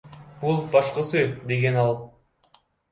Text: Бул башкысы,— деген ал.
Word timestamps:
Бул 0.39 0.57
башкысы,— 0.77 1.23
деген 1.53 1.81
ал. 1.85 1.97